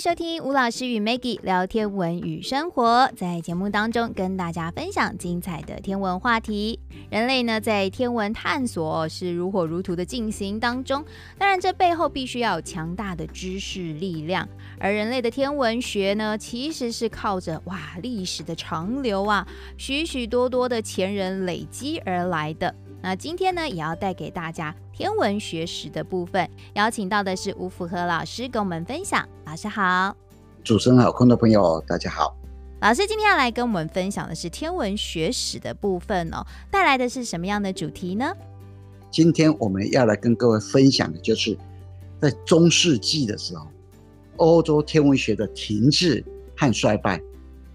[0.00, 6.78] 收听吴老师与 Maggie 聊天文与生活，在节目当中跟大家分享精彩的天文话题。
[7.10, 11.04] 人类呢，在天文探索是如火如荼的进行当中，
[11.36, 14.48] 当然这背后必须要有强大的知识力量。
[14.78, 19.44] 而人类的天文学呢，其实是靠着哇历史的长流啊，
[19.76, 22.72] 许许多多的前人累积而来的。
[23.02, 29.24] 那今天呢，也要带给大家天文学史的部分，邀请到的是吴福和老师跟我们分享。
[29.46, 30.16] 老师好，
[30.64, 32.36] 主持人好，观众朋友大家好。
[32.80, 38.34] 老师今天要来跟我们分享的是天文学史的部分哦，带来的是什么样的主题呢？
[39.08, 41.56] 今天我们要来跟各位分享的就是
[42.20, 43.68] 在中世纪的时候，
[44.38, 46.24] 欧洲天文学的停滞
[46.56, 47.22] 和衰败，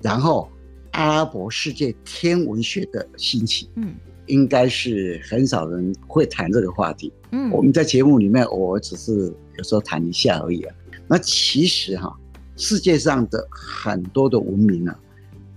[0.02, 0.50] 然后
[0.92, 3.70] 阿拉伯世界天文学的兴起。
[3.76, 3.96] 嗯。
[4.28, 7.12] 应该是很少人会谈这个话题。
[7.32, 10.76] 嗯，我们在节目里面，我只是有时候谈一下而已啊。
[11.08, 12.16] 那其实哈，
[12.56, 14.98] 世界上的很多的文明啊，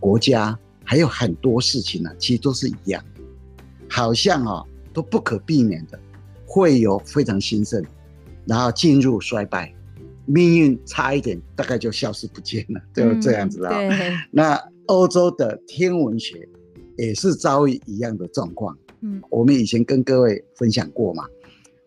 [0.01, 3.03] 国家还有很多事情呢，其实都是一样，
[3.89, 5.99] 好像啊都不可避免的
[6.45, 7.85] 会有非常兴盛，
[8.47, 9.73] 然后进入衰败，
[10.25, 13.73] 命运差一点大概就消失不见了，就这样子啊。
[13.73, 14.17] 对。
[14.31, 16.49] 那欧洲的天文学。
[16.97, 18.77] 也是遭遇一样的状况。
[19.01, 21.25] 嗯，我们以前跟各位分享过嘛，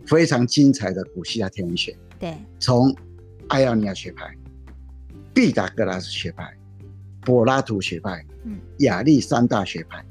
[0.06, 1.98] 非常精彩的古希腊天文学。
[2.20, 2.96] 对，从
[3.48, 4.32] 爱奥尼亚学派、
[5.34, 6.56] 毕达哥拉斯学派、
[7.22, 10.06] 柏拉图学派、嗯，亚历山大学派，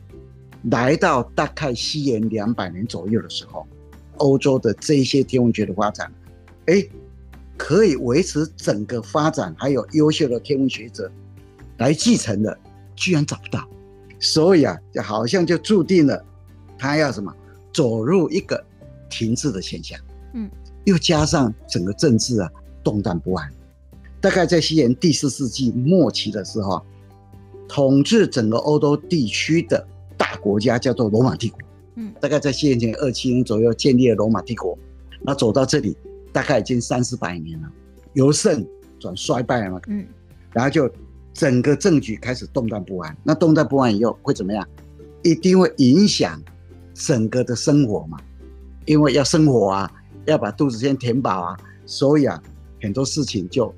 [0.71, 3.67] 来到大概西元两百年左右的时候，
[4.17, 6.13] 欧洲的这些天文学的发展，
[6.67, 6.85] 哎，
[7.57, 11.11] 可以维持整个发展，还有优秀的天文学者
[11.77, 12.59] 来继承的，
[12.97, 13.69] 居然找不到。
[14.21, 16.25] 所以啊，就好像就注定了，
[16.77, 17.33] 他要什么
[17.73, 18.63] 走入一个
[19.09, 19.99] 停滞的现象。
[20.35, 20.51] 嗯，
[20.85, 22.51] 又加上整个政治啊
[22.83, 23.49] 动荡不安。
[24.21, 26.83] 大概在西元第四世纪末期的时候，
[27.69, 29.87] 统治整个欧洲地区的
[30.17, 31.61] 大国家叫做罗马帝国。
[31.95, 34.77] 嗯，大概在西元前二七年左右建立了罗马帝国。
[35.21, 35.97] 那走到这里，
[36.33, 37.69] 大概已经三四百年了，
[38.15, 38.67] 由盛
[38.99, 39.81] 转衰败了嘛。
[39.87, 40.05] 嗯，
[40.53, 40.91] 然后就。
[41.39, 44.69] 整个政局开始动荡不安，那动荡不安以后会怎么样？
[45.23, 46.43] 一定会影响
[46.93, 48.19] 整个的生活嘛，
[48.87, 49.89] 因为要生活啊，
[50.27, 51.57] 要把肚子先填饱啊，
[51.87, 52.43] 所以啊，
[52.83, 53.73] 很多事情就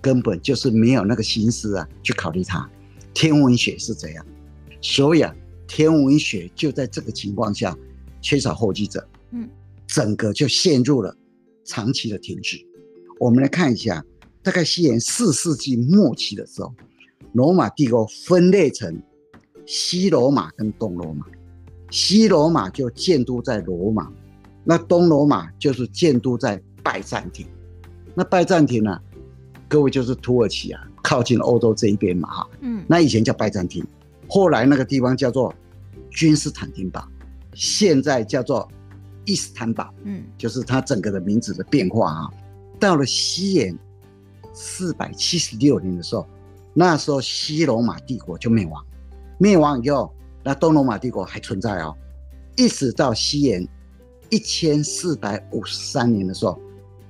[0.00, 2.70] 根本就是没有那个心思啊去考虑它。
[3.12, 4.24] 天文学是这样，
[4.80, 5.34] 所以啊，
[5.66, 7.76] 天文学就在这个情况下
[8.20, 9.50] 缺少后继者，嗯，
[9.88, 11.12] 整个就陷入了
[11.64, 12.64] 长期的停滞。
[13.18, 14.04] 我们来看一下，
[14.40, 16.72] 大概西元四世纪末期的时候。
[17.32, 19.00] 罗马帝国分裂成
[19.64, 21.24] 西罗马跟东罗马，
[21.90, 24.10] 西罗马就建都在罗马，
[24.64, 27.46] 那东罗马就是建都在拜占庭。
[28.14, 29.00] 那拜占庭呢，
[29.68, 32.48] 各位就是土耳其啊，靠近欧洲这一边嘛哈。
[32.60, 32.84] 嗯。
[32.86, 33.82] 那以前叫拜占庭，
[34.28, 35.54] 后来那个地方叫做
[36.10, 37.08] 君士坦丁堡，
[37.54, 38.68] 现在叫做
[39.24, 39.94] 伊斯坦堡。
[40.04, 42.30] 嗯，就是它整个的名字的变化啊。
[42.78, 43.78] 到了西元
[44.52, 46.26] 四百七十六年的时候。
[46.74, 48.84] 那时候西罗马帝国就灭亡，
[49.38, 50.12] 灭亡以后，
[50.42, 51.94] 那东罗马帝国还存在哦，
[52.56, 53.68] 一直到西元
[54.30, 56.58] 一千四百五十三年的时候，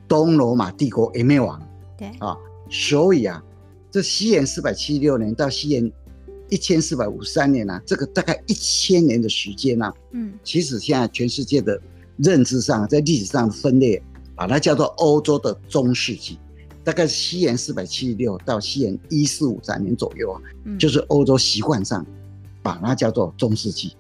[0.09, 1.61] 东罗马帝国也灭亡。
[1.97, 2.37] 对啊，
[2.69, 3.43] 所以啊，
[3.91, 5.93] 这西元四百七十六年到西元
[6.49, 11.81] 一千四百五十三年呢、啊，这个大概一千年的时间呢、啊，嗯，其实现在全世界的
[12.17, 14.03] 认知上，在历史上分裂，
[14.35, 16.39] 把它叫做欧洲的中世纪。
[16.85, 22.05] 大概是西元四百七十六到西元一四五三年左右啊，嗯、就是欧洲习惯上
[22.63, 23.97] 把它叫做中世纪。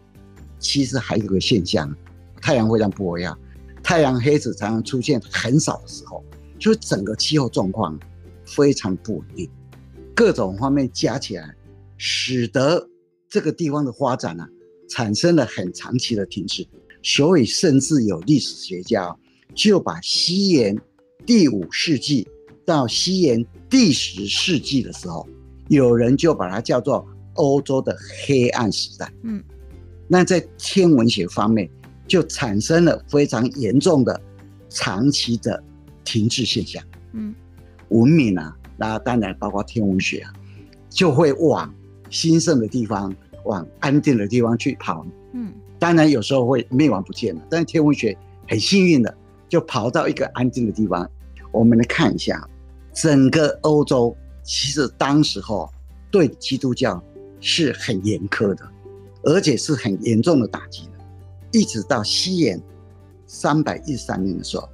[0.59, 1.94] 其实还有个现象，
[2.41, 3.38] 太阳非常不一样，
[3.82, 6.25] 太阳黑子常常出现很少的时候，
[6.59, 7.98] 就是整个气候状况
[8.44, 9.48] 非常不稳定，
[10.15, 11.54] 各种方面加起来，
[11.97, 12.88] 使得
[13.28, 14.48] 这个地方的发展呢、啊、
[14.89, 16.66] 产生了很长期的停滞。
[17.04, 19.16] 所以甚至有历史学家
[19.54, 20.77] 就把西元
[21.27, 22.28] 第五世纪。
[22.64, 25.26] 到西元第十世纪的时候，
[25.68, 29.10] 有人就把它叫做欧洲的黑暗时代。
[29.22, 29.42] 嗯，
[30.06, 31.68] 那在天文学方面
[32.06, 34.20] 就产生了非常严重的
[34.68, 35.62] 长期的
[36.04, 36.82] 停滞现象。
[37.12, 37.34] 嗯，
[37.88, 40.32] 文明啊，那当然包括天文学啊，
[40.88, 41.72] 就会往
[42.10, 43.14] 兴盛的地方、
[43.44, 45.06] 往安定的地方去跑。
[45.32, 48.16] 嗯，当然有时候会灭亡不见了，但是天文学
[48.48, 49.14] 很幸运的
[49.48, 51.10] 就跑到一个安定的地方。
[51.50, 52.48] 我们来看一下。
[52.92, 55.71] 整个欧洲其实当时候
[56.10, 57.03] 对基督教
[57.41, 58.68] 是很严苛的，
[59.22, 60.92] 而且是很严重的打击的。
[61.53, 62.60] 一直到西元
[63.27, 64.68] 三百一十三年的时候，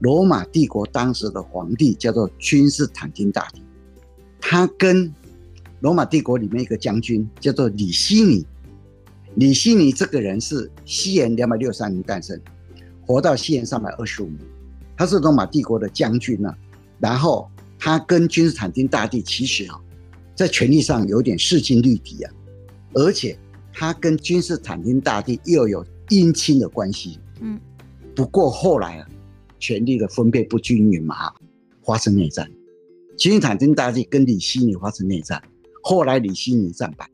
[0.00, 3.62] 罗马帝国当时的皇帝叫做君士坦丁大帝，
[4.40, 5.12] 他跟
[5.80, 8.46] 罗马帝国里面一个将军叫做李希尼。
[9.36, 12.40] 李希尼这个人是西元两百六十三年诞生，
[13.06, 14.38] 活到西元三百二十五年。
[14.96, 16.54] 他是罗马帝国的将军呢，
[17.00, 19.80] 然后他跟君士坦丁大帝其实啊，
[20.34, 22.32] 在权力上有点势均力敌啊，
[22.94, 23.38] 而且
[23.72, 27.18] 他跟君士坦丁大帝又有姻亲的关系。
[27.40, 27.58] 嗯，
[28.14, 29.08] 不过后来啊，
[29.58, 31.32] 权力的分配不均匀嘛，
[31.82, 32.50] 发生内战。
[33.16, 35.42] 君士坦丁大帝跟李希尼发生内战，
[35.82, 37.08] 后来李希尼战败，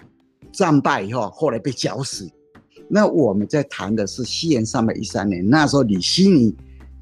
[0.53, 2.29] 战败以后后来被绞死。
[2.89, 6.55] 那我们在谈的是西元三百一三年，那时候李希尼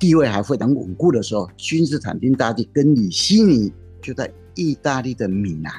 [0.05, 3.73] 地位还非常稳固的时候，君士坦丁大帝跟李希尼
[4.03, 5.73] 就在意大利的米兰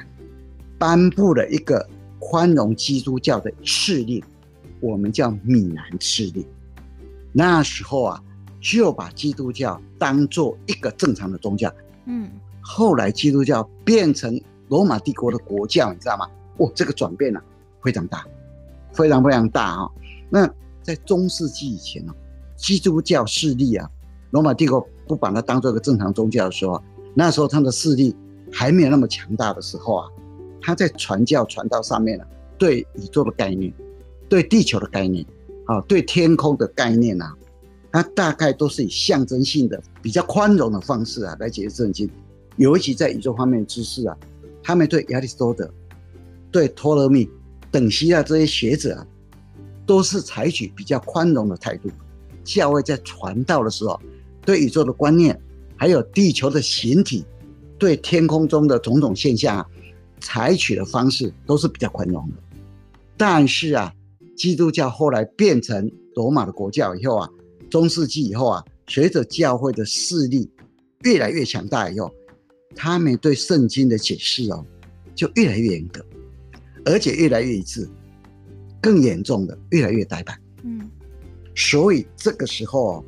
[0.80, 1.88] 颁布了一个
[2.18, 4.20] 宽容基督教的敕令，
[4.80, 6.44] 我们叫米兰敕令。
[7.32, 8.20] 那时候啊，
[8.60, 11.72] 就把基督教当做一个正常的宗教。
[12.06, 12.28] 嗯，
[12.60, 16.26] 后来基督教变成罗马帝国的国教，你知道吗？
[16.56, 17.40] 哦，这个转变啊，
[17.80, 18.26] 非常大，
[18.92, 19.88] 非常非常大啊。
[20.28, 20.52] 那
[20.82, 22.12] 在中世纪以前呢，
[22.56, 23.88] 基督教势力啊，
[24.30, 26.82] 罗马帝国不把它当做一个正常宗教的时候，
[27.14, 28.14] 那时候他的势力
[28.52, 30.08] 还没有那么强大的时候啊，
[30.60, 32.24] 他在传教传道上面呢，
[32.58, 33.72] 对宇宙的概念，
[34.28, 35.26] 对地球的概念。
[35.68, 37.34] 啊，对天空的概念啊，
[37.90, 42.08] 他大概都是以象征性的、比较宽容的方式啊来解释圣经。
[42.54, 44.16] 尤其在宇宙方面的知识啊，
[44.62, 45.68] 他们对亚里士多德、
[46.52, 47.28] 对托勒密
[47.68, 49.04] 等希腊这些学者啊，
[49.84, 51.90] 都是采取比较宽容的态度。
[52.44, 54.00] 教会在传道的时候，
[54.46, 55.38] 对宇宙的观念，
[55.76, 57.22] 还有地球的形体，
[57.78, 59.66] 对天空中的种种现象啊，
[60.20, 62.36] 采取的方式都是比较宽容的。
[63.18, 63.92] 但是啊。
[64.36, 67.30] 基督教后来变成罗马的国教以后啊，
[67.70, 70.46] 中世纪以后啊，随着教会的势力
[71.04, 72.12] 越来越强大以后，
[72.74, 74.62] 他们对圣经的解释哦，
[75.14, 76.04] 就越来越严格，
[76.84, 77.88] 而且越来越一致，
[78.78, 80.38] 更严重的越来越呆板。
[80.64, 80.90] 嗯，
[81.54, 83.02] 所以这个时候，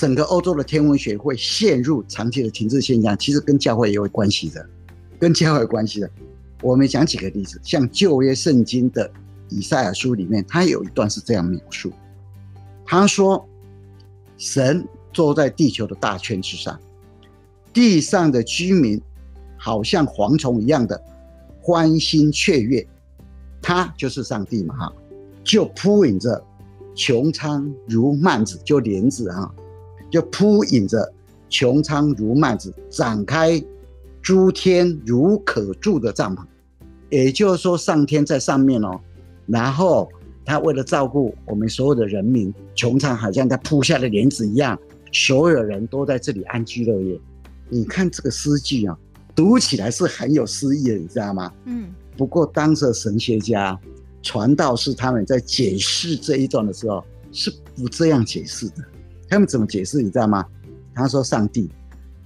[0.00, 4.66] 整个欧洲的天文学会陷入长期的停滞现象，其实跟教会也有关系的，
[5.18, 6.10] 跟教会有关系的。
[6.62, 9.10] 我们讲几个例子，像旧约圣经的。
[9.50, 11.92] 以赛亚书里面，他有一段是这样描述：
[12.86, 13.44] 他说，
[14.38, 16.78] 神坐在地球的大圈之上，
[17.72, 19.02] 地上的居民
[19.58, 21.02] 好像蝗虫一样的
[21.60, 22.86] 欢欣雀跃，
[23.60, 24.92] 他就是上帝嘛哈，
[25.42, 26.40] 就铺引着
[26.94, 29.52] 穹苍如幔子，就帘子啊，
[30.10, 31.12] 就铺引着
[31.48, 33.62] 穹苍如幔子，展开
[34.20, 36.44] 诸天如可住的帐篷，
[37.08, 39.00] 也就是说，上天在上面哦。
[39.46, 40.08] 然后
[40.44, 44.78] 他为了照顾我们所有的人民，穹苍好像他铺下的帘子一样，
[45.12, 47.18] 所有人都在这里安居乐业。
[47.68, 48.96] 你看这个诗句啊，
[49.34, 51.52] 读起来是很有诗意的，你知道吗？
[51.64, 51.88] 嗯。
[52.16, 53.78] 不过当时的神学家、
[54.22, 57.02] 传道士他们在解释这一段的时候
[57.32, 58.84] 是不这样解释的。
[59.30, 60.02] 他们怎么解释？
[60.02, 60.44] 你知道吗？
[60.92, 61.70] 他说：“上帝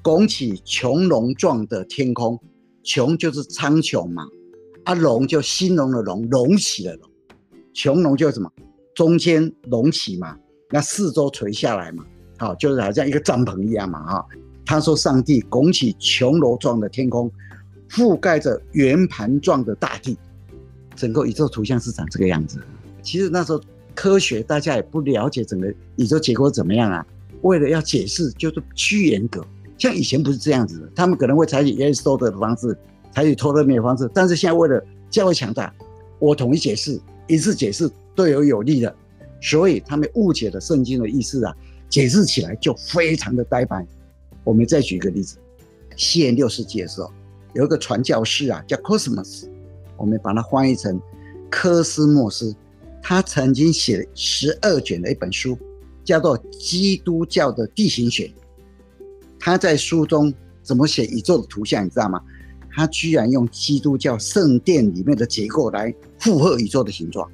[0.02, 2.40] 拱起穹隆状的天空，
[2.82, 4.26] 穹就是苍穹嘛，
[4.84, 7.10] 啊隆就兴隆的隆，隆起了隆。”
[7.74, 8.50] 穹隆就是什么？
[8.94, 10.36] 中间隆起嘛，
[10.70, 12.04] 那四周垂下来嘛，
[12.38, 14.26] 好，就是好像一个帐篷一样嘛，哈。
[14.64, 17.30] 他说：“上帝拱起穹隆状的天空，
[17.90, 20.16] 覆盖着圆盘状的大地，
[20.96, 22.58] 整个宇宙图像是长这个样子。”
[23.02, 23.60] 其实那时候
[23.94, 27.06] 科学大家也不了解整个宇宙结构怎么样啊，
[27.42, 29.44] 为了要解释就是趋严格，
[29.78, 32.76] 像以前不是这样子的，他们可能会采取亚里士多的方式，
[33.12, 35.72] 采取托勒密的方式，但是现在为了教会强大，
[36.18, 37.00] 我统一解释。
[37.26, 38.94] 一次解释对我有利的，
[39.40, 41.56] 所以他们误解了圣经的意思啊，
[41.88, 43.86] 解释起来就非常的呆板。
[44.44, 45.38] 我们再举一个例子，
[45.96, 47.10] 西元六世纪的时候，
[47.54, 49.46] 有一个传教士啊，叫 Cosmas，
[49.96, 51.00] 我们把它翻译成
[51.50, 52.54] 科斯莫斯。
[53.06, 55.58] 他曾经写了十二卷的一本书，
[56.02, 58.26] 叫做《基督教的地形学》。
[59.38, 60.32] 他在书中
[60.62, 62.18] 怎么写宇宙的图像，你知道吗？
[62.72, 67.30] 他居然用基督教圣殿里面的结构来附和宇宙的形状。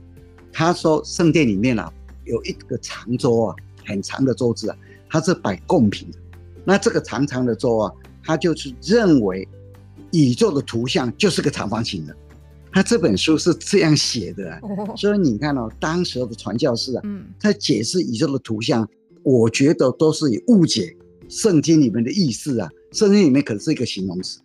[0.52, 1.90] 他说，圣殿里面啊
[2.24, 4.76] 有一个长桌啊，很长的桌子啊，
[5.08, 6.18] 它是摆贡品的。
[6.64, 9.46] 那这个长长的桌啊，他就是认为
[10.10, 12.16] 宇宙的图像就是个长方形的。
[12.72, 14.60] 他这本书是这样写的啊。
[14.96, 17.02] 所以你看哦，当时的传教士啊，
[17.38, 18.88] 他解释宇宙的图像，
[19.22, 20.96] 我觉得都是以误解
[21.28, 22.68] 圣经里面的意思啊。
[22.92, 24.40] 圣经里面可能是一个形容词。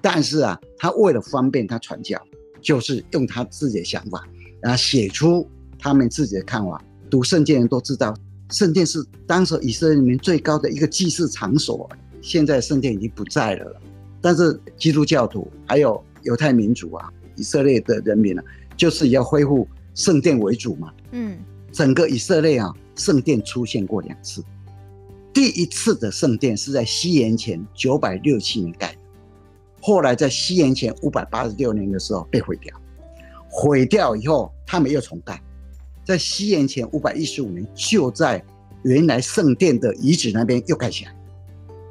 [0.00, 2.20] 但是啊，他为了方便他传教，
[2.60, 4.22] 就是用他自己的想法，
[4.60, 6.82] 然后写出他们自己的看法。
[7.10, 8.14] 读圣经人都知道，
[8.50, 11.88] 圣殿是当时以色列里面最高的一个祭祀场所。
[12.20, 13.80] 现在圣殿已经不在了，
[14.20, 18.44] 但是基督教徒还有犹太民族啊，以色列的人民啊，
[18.76, 20.92] 就是要恢复圣殿为主嘛。
[21.12, 21.38] 嗯，
[21.72, 24.42] 整个以色列啊，圣殿出现过两次。
[25.32, 28.98] 第一次的圣殿是在西元前九百六七年盖的，
[29.80, 32.72] 后来在西元前五百八十六年的时候被毁掉。
[33.48, 35.40] 毁掉以后，他们又重盖，
[36.04, 38.44] 在西元前五百一十五年，就在
[38.82, 41.14] 原来圣殿的遗址那边又盖起来。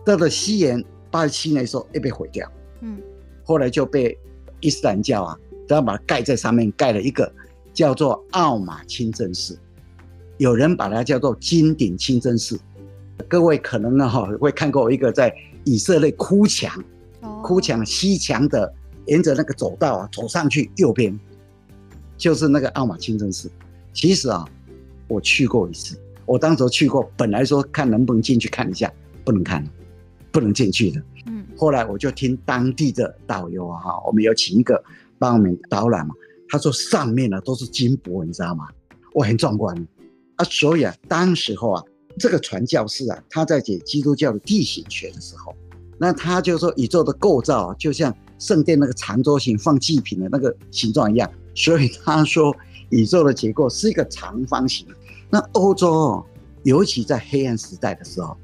[0.06, 2.50] 到了西元八十七年的时候又被毁掉。
[2.82, 3.02] 嗯，
[3.44, 4.18] 后来就被
[4.64, 7.30] 伊斯兰教啊，都要把它盖在上面，盖了一个
[7.74, 9.60] 叫做奥马清真寺，
[10.38, 12.58] 有人把它叫做金顶清真寺。
[13.28, 16.82] 各位可能呢哈会看过一个在以色列哭墙，
[17.44, 18.74] 哭墙西墙的
[19.08, 21.20] 沿着那个走道啊走上去右边，
[22.18, 23.52] 就是那个奥马清真寺。
[23.94, 24.48] 其实啊，
[25.10, 28.90] 我去过一次，我当时去过，本来说看能不能进去看一下，
[29.26, 29.62] 不能看，
[30.32, 31.02] 不能进去的。
[31.64, 34.84] 后来我就听当地的导游啊，我们有请一个
[35.18, 36.14] 帮我们导览嘛，
[36.50, 38.68] 他说上面呢都是金箔，你知道吗？
[39.14, 39.74] 我很壮观
[40.36, 41.84] 啊，所以啊，当时候啊。
[42.20, 45.56] 这个传教士啊，他在解基督教的地形学的时候，
[45.98, 52.56] 那他就说宇宙的构造啊，就像圣殿那个长桌形放祭品的那个形状一样，所以他说
[52.90, 54.86] 宇宙的结构是一个长方形。
[55.28, 56.24] 那欧洲，
[56.62, 58.38] 尤其在黑暗时代的时候，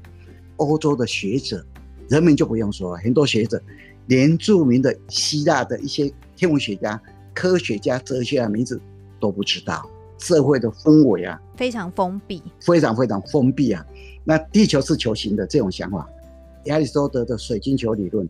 [0.56, 1.64] 欧洲的学者，
[2.10, 3.62] 人民就不用说了，很多学者，
[4.08, 7.00] 连著名的希腊的一些天文学家、
[7.32, 8.78] 科学家、哲学家名字
[9.20, 9.88] 都不知道。
[10.18, 13.82] 社会的氛围啊，非常封闭，非常非常封闭啊。
[14.22, 16.06] 那地球是球形的这种想法，
[16.64, 18.28] 亚里士多德的水晶球理论，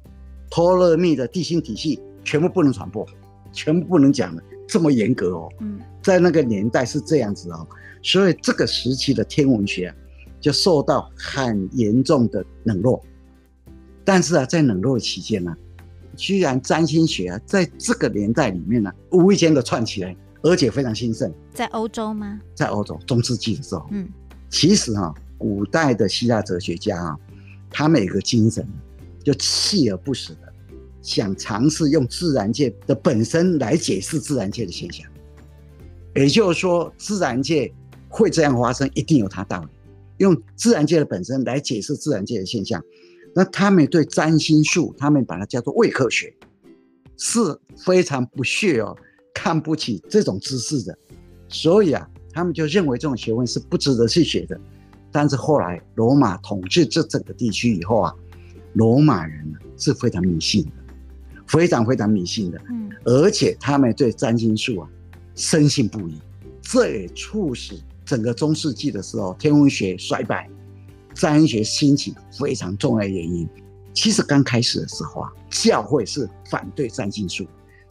[0.48, 3.04] 托勒密的地心体系，全部不能传播，
[3.52, 5.48] 全部不能讲的，这么严格哦。
[5.58, 7.66] 嗯，在那个年代是这样子哦，
[8.02, 9.96] 所以这个时期的天文学啊，
[10.40, 13.02] 就受到很严重的冷落。
[14.12, 15.54] 但是啊，在冷落的期间呢，
[16.16, 20.16] 居然占星学啊，在这个年代里面呢，无意间的串起来。
[20.42, 22.40] 而且非常兴盛，在欧洲吗？
[22.56, 24.08] 在欧洲，中世纪的时候，嗯，
[24.48, 27.16] 其实哈、啊，古代的希腊哲学家啊，
[27.70, 28.66] 他们有一个精神，
[29.22, 30.52] 就锲而不舍的
[31.02, 35.06] 想尝试用自然界的本身来解释自然界的现象，
[36.16, 37.72] 也就是说，自然界
[38.08, 39.68] 会这样发生，一定有它道理。
[40.16, 42.82] 用自然界的本身来解释自然界的现象，
[43.34, 46.34] 那他们对占星术，他们把它叫做伪科学，
[47.16, 47.40] 是
[47.76, 48.96] 非常不屑哦。
[49.32, 50.98] 看不起这种知识的，
[51.48, 54.60] 所以啊，他们就认为这种学问是不值得去学的。
[55.12, 58.14] 但是后来罗马统治这整个地区以后啊，
[58.74, 60.70] 罗马人是非常迷信的，
[61.46, 62.60] 非常非常迷信的。
[62.70, 64.88] 嗯，而且他们对占星术啊
[65.34, 66.20] 深信不疑，
[66.60, 70.50] 这也促使整个中世纪的时候天文学衰败，
[71.14, 73.48] 占星学兴起非常重要的原因。
[73.92, 77.46] 其实刚开始的时候啊，教会是反对占星术，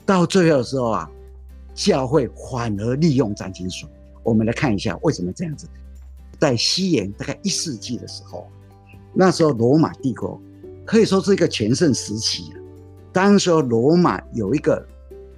[0.06, 1.10] 到最后的时候啊。
[1.76, 3.88] 教会反而利用占星术，
[4.22, 5.66] 我们来看一下为什么这样子。
[6.38, 8.50] 在西元大概一世纪的时候，
[9.14, 10.42] 那时候罗马帝国
[10.86, 12.52] 可以说是一个全盛时期。
[13.14, 14.86] 当时罗马有一个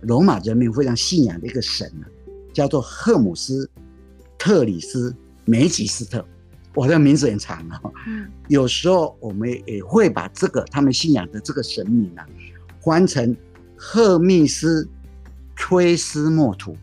[0.02, 2.10] 罗马人民非常信仰的一个神啊，
[2.52, 3.70] 叫做赫姆斯
[4.40, 6.26] 特里斯梅吉斯特。
[6.74, 7.82] 我这个名字很长啊。
[8.08, 8.28] 嗯。
[8.48, 12.26] 有时候我们也会把这个他们信仰的这个神明啊，
[12.82, 13.36] 翻成
[13.76, 14.88] 赫密斯。
[15.58, 16.76] 崔斯莫图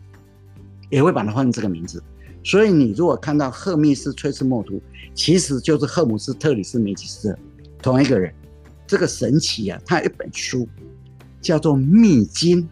[0.89, 2.01] 也会把它换成这个名字，
[2.45, 4.81] 所以你如果看到赫密斯崔斯莫图，
[5.13, 7.39] 其实就是赫姆斯特里斯梅吉斯特
[7.81, 8.33] 同一个人。
[8.87, 10.65] 这个神奇啊，他有一本书
[11.41, 12.63] 叫做《秘经》，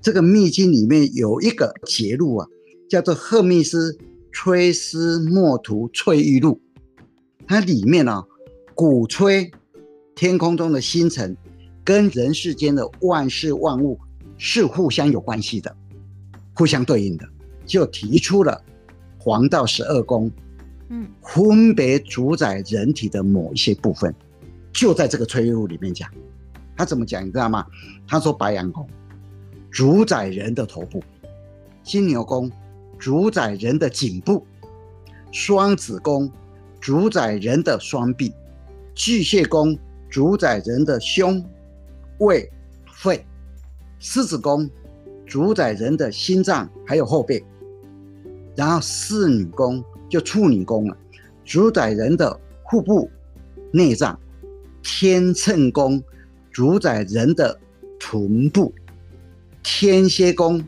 [0.00, 2.48] 这个《秘经》里面有一个节录啊，
[2.88, 3.96] 叫做《赫密斯
[4.32, 6.60] 崔斯墨图翠玉录》，
[7.46, 8.24] 它里面啊
[8.74, 9.50] 鼓吹
[10.14, 11.36] 天空中的星辰
[11.84, 13.98] 跟人世间的万事万物。
[14.44, 15.76] 是互相有关系的，
[16.52, 17.24] 互相对应的，
[17.64, 18.60] 就提出了
[19.16, 20.28] 黄道十二宫，
[20.88, 24.12] 嗯，分别主宰人体的某一些部分，
[24.72, 26.10] 就在这个翠玉录里面讲。
[26.76, 27.64] 他怎么讲，你知道吗？
[28.04, 28.84] 他说白羊宫
[29.70, 31.00] 主宰人的头部，
[31.84, 32.50] 金牛宫
[33.02, 34.46] 主宰人的颈部，
[35.32, 36.30] 双子宫
[36.80, 38.32] 主宰人的双臂，
[38.94, 39.76] 巨蟹宫
[40.08, 41.44] 主宰人的胸、
[42.18, 42.48] 胃、
[42.86, 43.26] 肺。
[43.98, 44.70] 狮子宫
[45.26, 47.44] 主宰人的心脏还有后背，
[48.54, 50.96] 然后侍女宫就处女宫了，
[51.44, 52.38] 主宰人的
[52.70, 53.10] 腹部、
[53.72, 54.16] 内脏。
[54.80, 56.00] 天秤宫
[56.52, 57.58] 主宰人的
[57.98, 58.72] 臀部，
[59.60, 60.62] 天蝎宫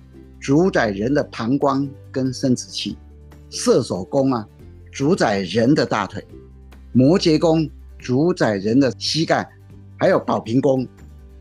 [0.44, 2.98] 主宰人的膀胱跟生殖器，
[3.48, 4.46] 射手宫啊
[4.92, 6.22] 主宰人的大腿，
[6.92, 7.66] 摩羯宫
[7.98, 9.48] 主宰人的膝盖，
[9.98, 10.86] 还有宝瓶宫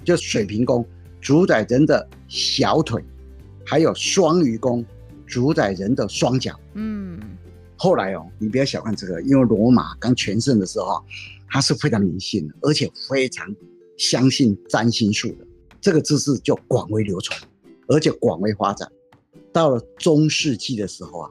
[0.06, 0.88] 就水瓶宫。
[1.20, 3.04] 主宰人的小腿，
[3.66, 4.86] 还有双鱼宫
[5.28, 6.58] 主宰人的双脚。
[6.76, 7.20] 嗯，
[7.76, 11.04] 后来哦，你不要小看这个，因为罗马刚全盛的时候，
[11.50, 13.54] 他是非常迷信的，而且非常
[13.98, 15.46] 相信占星术的。
[15.82, 17.38] 这个知识就广为流传，
[17.88, 18.90] 而且广为发展。
[19.52, 21.30] 到了中世纪的时候啊，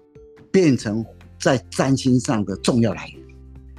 [0.50, 1.04] 变成
[1.40, 3.20] 在占星上的重要来源。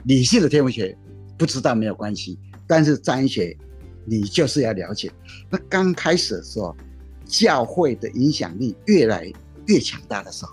[0.05, 0.97] 理性的天文学
[1.37, 2.37] 不知道没有关系，
[2.67, 3.57] 但是占星学
[4.05, 5.09] 你就是要了解。
[5.49, 6.75] 那刚开始的时候，
[7.25, 9.31] 教会的影响力越来
[9.67, 10.51] 越强大的时候，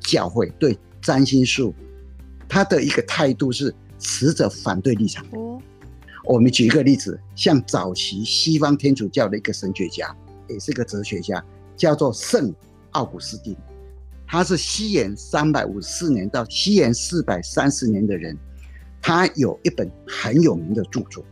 [0.00, 1.74] 教会对占星术
[2.46, 5.24] 他的一个态度是持着反对立场。
[5.32, 5.58] 哦，
[6.26, 10.14] 我们举一个例子，像早期西方天主教的一个神学家，
[10.48, 11.44] 也是个哲学家，
[11.76, 12.54] 叫做圣。
[12.94, 13.56] 奥古斯丁，
[14.24, 18.38] 他是西元三百五十四年到西元四百三十年的人，
[19.02, 21.24] 他有一本很有名的著作，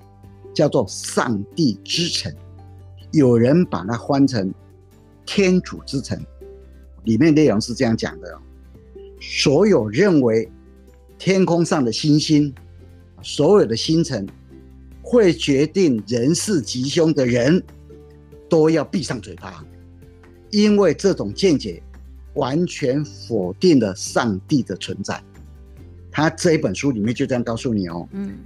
[0.52, 2.32] 叫做《上帝之城》，
[3.12, 4.50] 有人把它翻成
[5.24, 6.18] 《天主之城》，
[7.04, 8.36] 里面内容是这样讲的：
[9.20, 10.50] 所有认为
[11.16, 12.52] 天空上的星星，
[13.22, 14.26] 所有的星辰
[15.00, 17.62] 会决定人事吉凶的人，
[18.52, 19.64] 都要闭上嘴巴。
[20.50, 21.82] 因为这种见解
[22.34, 25.18] 完全否定了上帝的存在，
[26.10, 28.06] 他这一本书里面就这样告诉你哦。
[28.12, 28.36] 嗯，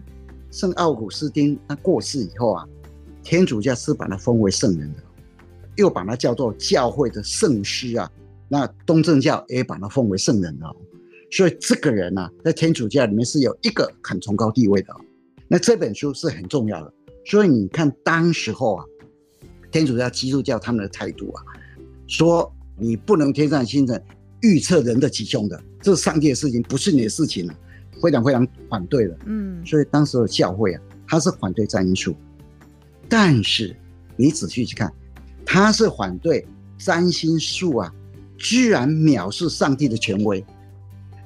[0.52, 2.64] 圣奥古斯丁他过世以后啊，
[3.24, 5.02] 天主教是把他封为圣人的，
[5.74, 8.08] 又把他叫做教会的圣师啊。
[8.48, 10.76] 那东正教也把他封为圣人的，
[11.32, 14.94] 所以这个人呢、啊，在天主教里面是有一个很崇高地位的。
[15.48, 16.94] 那这本书是很重要的，
[17.24, 18.84] 所以你看当时候啊，
[19.76, 21.42] 天主教、基督教他们的态度啊。
[22.06, 24.02] 说你不能天上星辰
[24.40, 27.54] 预测人的吉凶的，这是上帝的事情，不是你的事情了，
[28.02, 29.18] 非常非常反对的。
[29.26, 32.16] 嗯，所以当时的教会啊，他是反对占星术，
[33.08, 33.76] 但是
[34.16, 34.90] 你仔细去看，
[35.44, 36.46] 他是反对
[36.78, 37.92] 占星术啊，
[38.38, 40.42] 居然藐视上帝的权威。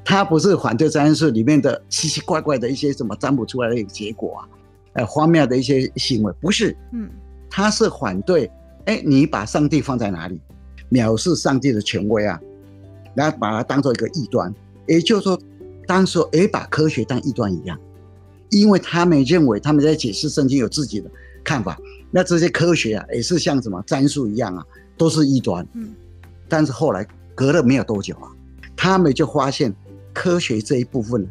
[0.02, 4.48] 他不是反对占星术里面的奇奇怪怪的一些什么占卜出来的一个结果啊，
[4.94, 6.76] 呃，荒谬的一些行为，不是。
[6.92, 7.08] 嗯，
[7.50, 8.50] 他是反对，
[8.86, 10.40] 哎，你把上帝放在哪里？
[10.90, 12.40] 藐视上帝的权威啊，
[13.14, 14.52] 然后把它当做一个异端，
[14.86, 15.38] 也就是说，
[15.86, 17.78] 当时也把科学当异端一样，
[18.50, 21.10] 因为他们认为他们在解释圣经有自己的
[21.44, 21.78] 看法，
[22.10, 24.64] 那这些科学啊也是像什么占术一样啊，
[24.96, 25.64] 都是异端。
[25.74, 25.92] 嗯，
[26.48, 28.28] 但是后来隔了没有多久啊，
[28.76, 29.72] 他们就发现
[30.12, 31.24] 科学这一部分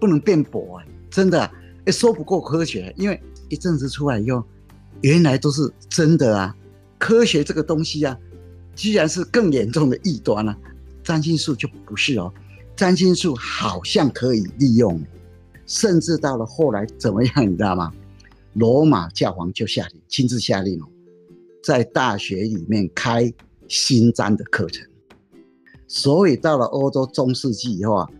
[0.00, 1.48] 不能辩驳啊，真的
[1.86, 4.42] 也说不过科学，因为一阵子出来以后，
[5.04, 6.56] 原来都是真的啊，
[6.98, 8.18] 科学这个东西啊。
[8.74, 10.58] 居然是更严重的异端了，啊，
[11.04, 12.32] 占星术就不是哦，
[12.74, 15.00] 占星术好像可以利用，
[15.64, 17.92] 甚至到了后来怎么样，你知道吗？
[18.54, 20.88] 罗马教皇就下令，亲自下令哦，
[21.62, 23.32] 在大学里面开
[23.68, 24.84] 新占的课程，
[25.86, 28.10] 所以到了欧洲中世纪以后啊，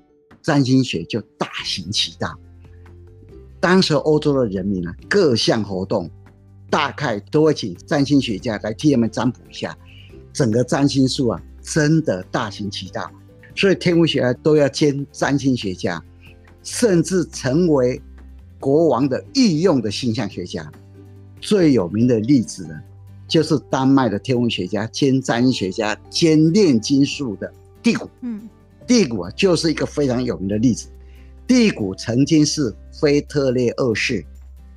[0.41, 2.39] 占星学就大行其道。
[3.59, 6.09] 当时欧洲的人民啊，各项活动
[6.71, 9.77] 大概都会请占星学家来替他们占卜一下。
[10.33, 13.09] 整个占星术啊，真的大行其道，
[13.55, 16.03] 所以天文学家都要兼占星学家，
[16.65, 18.03] 甚至成为
[18.59, 20.69] 国王的御用的星象学家。
[21.41, 22.75] 最有名的例子呢，
[23.29, 28.11] 就是丹麦的天文学家兼占星学家兼炼金术的第谷。
[28.23, 28.49] 嗯，
[28.87, 30.89] 第谷啊，就是一个非常有名的例子。
[31.47, 34.25] 第谷曾经是腓特烈二世，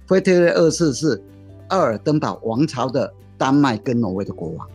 [0.06, 1.20] 腓特烈二世是
[1.70, 4.68] 奥尔登堡王朝的丹麦跟挪威的国王。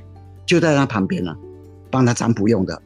[0.45, 1.35] 就在他旁边了，
[1.91, 2.83] 帮他占卜用的。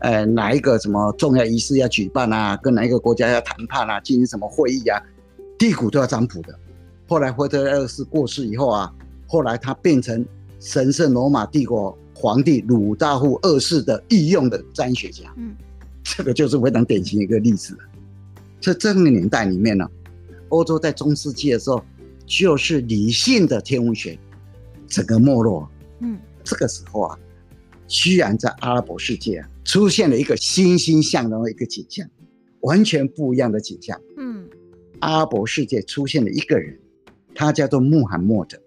[0.00, 2.56] 呃，哪一个什么重要仪式要举办啊？
[2.56, 4.00] 跟哪一个国家要谈判啊？
[4.00, 5.00] 进行什么会议啊？
[5.56, 6.58] 地谷都要占卜的。
[7.06, 8.92] 后来惠特烈二世过世以后啊，
[9.28, 10.24] 后来他变成
[10.58, 15.32] 神圣罗马帝国皇帝鲁道夫二世的御用的占学家。
[15.36, 15.54] 嗯，
[16.02, 17.78] 这个就是非常典型的一个例子。
[18.60, 19.86] 在这个年代里面呢，
[20.48, 21.80] 欧洲在中世纪的时候，
[22.40, 24.18] 就是理性的天文学
[24.88, 25.68] 整个没落。
[26.00, 26.18] 嗯。
[26.42, 27.18] 这个时候啊，
[27.86, 32.08] 居然在阿拉伯世界啊，出现了一个欣欣向荣的一个景象，
[32.62, 34.00] 完全不一样的景象。
[34.16, 34.48] 嗯，
[35.00, 36.76] 阿拉伯世界出现了一个人，
[37.34, 38.58] 他叫做穆罕默德，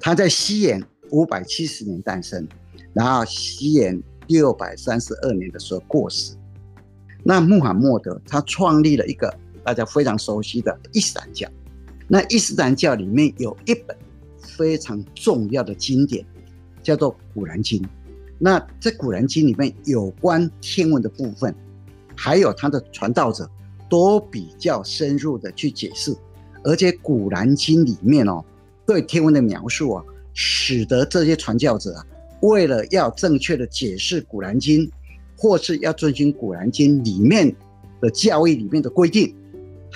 [0.00, 2.46] 他在西元五百七十年诞生，
[2.92, 6.34] 然后西元六百三十二年的时候过世。
[7.22, 11.48] 那穆罕默德他创立了一个大家非常熟悉的伊斯兰教，
[12.08, 13.96] 那伊斯兰教里面有一本
[14.38, 16.24] 非常重要的经典。
[16.82, 17.82] 叫做《古兰经》，
[18.38, 21.52] 那在《古兰经》里面有关天文的部分，
[22.14, 23.50] 还有它的传道者
[23.90, 26.16] 都比较深入的去解释，
[26.62, 28.40] 而且《古兰经》里面哦，
[28.86, 32.06] 对天文的描述啊，使得这些传教者啊，
[32.42, 34.86] 为了要正确的解释《古兰经》，
[35.36, 37.52] 或是要遵循《古兰经》里面
[38.00, 39.34] 的教义里面的规定，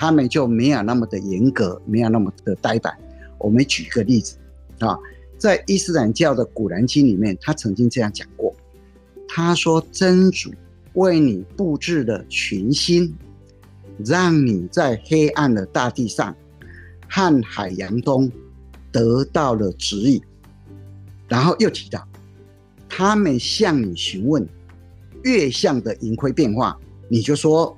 [0.01, 2.97] 他们就没有那么的严格，没有那么的呆板。
[3.37, 4.35] 我们举一个例子
[4.79, 4.97] 啊，
[5.37, 8.51] 在伊斯兰教的《古兰经》里面，他曾经这样讲过，
[9.27, 10.51] 他说：“真主
[10.93, 13.15] 为你布置了群星，
[14.03, 16.35] 让你在黑暗的大地上
[17.07, 18.31] 和海洋中
[18.91, 20.19] 得到了指引。”
[21.29, 22.03] 然后又提到，
[22.89, 24.49] 他们向你询问
[25.21, 26.75] 月相的盈亏变化，
[27.07, 27.77] 你就说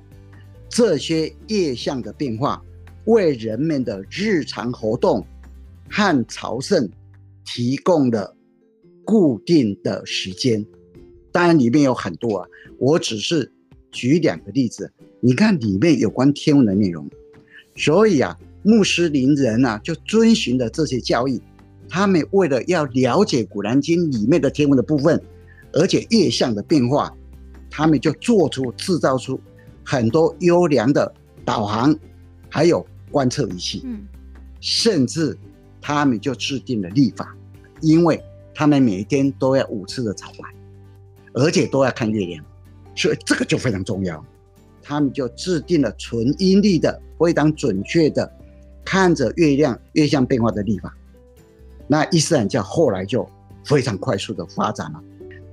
[0.74, 2.60] 这些业相的变化
[3.04, 5.24] 为人们的日常活动。
[5.88, 6.90] 和朝圣
[7.44, 8.34] 提供了
[9.04, 10.64] 固定的时间，
[11.30, 13.52] 当然里面有很多啊，我只是
[13.92, 14.90] 举两个例子。
[15.20, 17.08] 你看里面有关天文的内容，
[17.76, 21.40] 所以啊，穆斯林人啊就遵循了这些教义。
[21.88, 25.22] 他们为了要了解《古兰经》里面的天文的部分，
[25.74, 27.14] 而且月相的变化，
[27.70, 29.38] 他们就做出制造出
[29.84, 31.12] 很多优良的
[31.44, 31.96] 导航，
[32.48, 34.04] 还有观测仪器，嗯，
[34.60, 35.38] 甚至。
[35.86, 37.36] 他们就制定了立法，
[37.82, 38.18] 因为
[38.54, 40.48] 他们每一天都要五次的朝拜，
[41.34, 42.42] 而且都要看月亮，
[42.96, 44.24] 所以这个就非常重要。
[44.82, 48.32] 他们就制定了纯阴历的、非常准确的
[48.82, 50.90] 看着月亮月相变化的历法。
[51.86, 53.28] 那伊斯兰教后来就
[53.62, 55.02] 非常快速的发展了，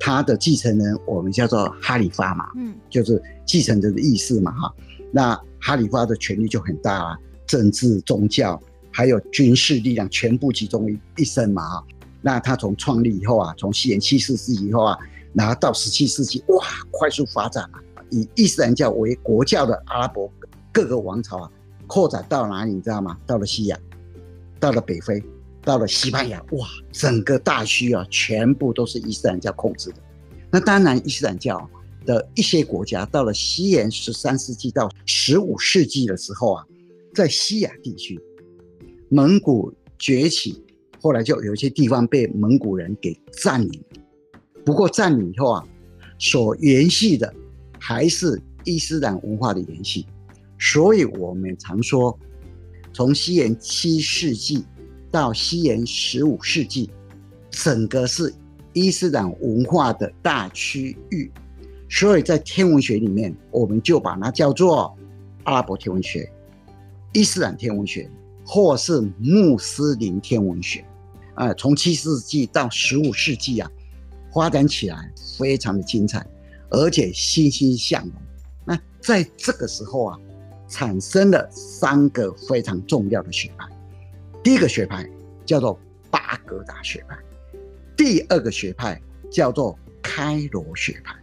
[0.04, 4.74] 他的继承人我们叫做哈里发嘛，嗯，就是继承人的意思嘛，哈。
[5.12, 8.60] 那哈里发的权力就很大啊，政治、宗教。
[8.94, 11.84] 还有军事力量全部集中于一身嘛哈，
[12.22, 14.98] 那他从创立以后啊，从西元七世纪以后啊，
[15.34, 17.80] 然后到十七世纪，哇，快速发展了。
[18.10, 20.30] 以伊斯兰教为国教的阿拉伯
[20.74, 21.50] 各个王朝啊，
[21.88, 23.16] 扩展到哪里你知道吗？
[23.26, 23.80] 到了西亚，
[24.60, 25.24] 到了北非，
[25.64, 29.98] 到了西班牙，哇，整个大区啊，全部都是伊斯兰教控制的。
[30.52, 31.70] 那当然，伊斯兰教
[32.06, 36.66] 的一些国家到了西元十三世纪到十五世纪的时候啊，
[37.14, 38.20] 在西亚地区。
[39.14, 40.64] 蒙古崛起，
[41.02, 43.84] 后来就有些地方被蒙古人给占领。
[44.66, 45.68] 不过占领以后啊，
[46.18, 47.34] 所延续的
[47.78, 50.06] 还是伊斯兰文化的延续。
[50.58, 52.18] 所以我们常说，
[52.94, 54.64] 从西元七世纪
[55.12, 56.90] 到西元十五世纪，
[57.50, 58.34] 整个是
[58.74, 61.32] 伊斯兰文化的大区域。
[61.90, 64.98] 所以在天文学里面，我们就把它叫做
[65.44, 66.32] 阿拉伯天文学、
[67.14, 68.10] 伊斯兰天文学。
[68.44, 70.84] 或是穆斯林天文学，
[71.36, 73.72] 啊，从七世纪到十五世纪啊，
[74.34, 76.26] 发展起来非常的精彩，
[76.70, 78.12] 而且欣欣向荣。
[78.66, 80.20] 那在这个时候啊，
[80.68, 83.66] 产生了三个非常重要的学派。
[84.44, 85.08] 第一个学派
[85.46, 87.16] 叫做巴格达学派，
[87.96, 89.00] 第二个学派
[89.30, 91.16] 叫做开罗学派，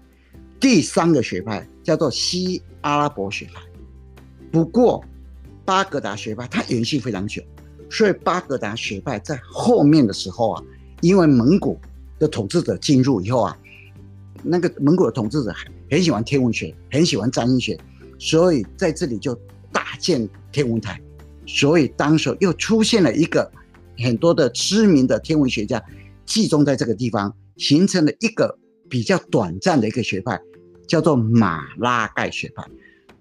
[0.61, 3.61] 第三个学派叫做西阿拉伯学派。
[4.53, 5.05] 不过，
[5.65, 7.43] 巴格达学派它延续非常久，
[7.91, 10.63] 所以巴格达学派在后面的时候啊，
[11.01, 11.79] 因为蒙古
[12.19, 13.59] 的统治者进入以后啊，
[14.43, 15.53] 那个蒙古的统治者
[15.91, 17.79] 很喜欢天文学，很喜欢占星学，
[18.19, 19.35] 所以在这里就
[19.73, 21.01] 大建天文台，
[21.49, 23.51] 所以当时又出现了一个
[24.05, 25.83] 很多的知名的天文学家
[26.27, 28.57] 集中在这个地方，形成了一个
[28.89, 30.39] 比较短暂的一个学派，
[30.87, 32.63] 叫做马拉盖学派。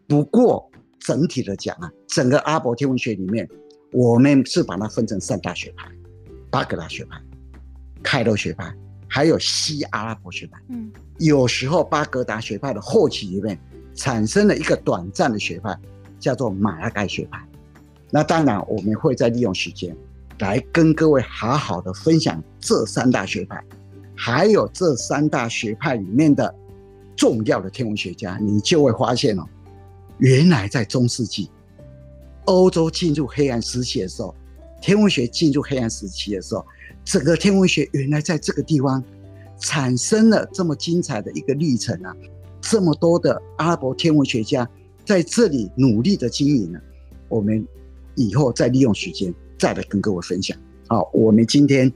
[0.08, 3.48] 不过，整体的讲啊，整个阿拉伯天文学里面，
[3.94, 5.90] 我们是把它分成三大学派：
[6.52, 7.18] 巴格达学派、
[8.04, 8.76] 开罗学派，
[9.08, 10.60] 还有西阿拉伯学派。
[10.68, 13.58] 嗯，有时候巴格达学派的后期里面
[13.96, 15.74] 产生了一个短暂的学派，
[16.20, 17.47] 叫做马拉盖学派。
[18.10, 19.96] 那当然，我们会再利用时间
[20.40, 23.64] 来跟各位好好的分享这三大学派，
[24.16, 26.54] 还有这三大学派里面的
[27.16, 29.44] 重要的天文学家，你就会发现哦。
[30.20, 31.50] 原来在中世纪，
[32.46, 34.34] 欧洲进入黑暗时期的时候，
[34.82, 36.66] 天文学进入黑暗时期的时候，
[37.04, 39.04] 整个天文学原来在这个地方
[39.60, 42.16] 产生了这么精彩的一个历程啊！
[42.62, 44.68] 这么多的阿拉伯天文学家
[45.06, 46.80] 在这里努力的经营呢，
[47.30, 47.64] 我们
[48.18, 50.58] 以后再利用时间再来跟各位分享。
[50.90, 51.90] 好，我们今天。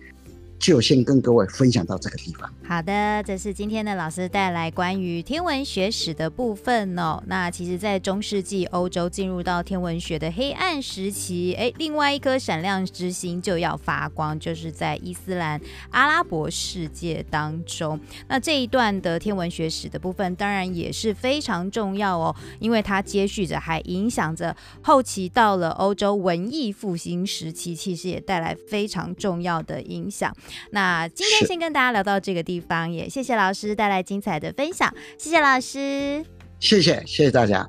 [0.61, 2.47] 就先跟各位分享到这个地方。
[2.63, 7.21] 好的，这是今天的老师带来关于天文学史的部分哦。
[7.25, 17.99] 那其实，在中世纪欧洲进入到天文学的黑暗时期，哎，另外一颗闪亮之星就要发光，就是在伊斯兰阿拉伯世界当中。
[18.27, 30.31] 那这一段的天文学史的部分，当然也是非常重要哦，因为它接续着还影响着后期到了欧洲文艺复兴时期，其实也带来非常重要的影响。
[30.71, 36.23] 那今天先跟大家聊到这个地方，也谢谢老师带来精彩的分享，谢谢老师，
[36.59, 37.67] 谢谢谢谢大家。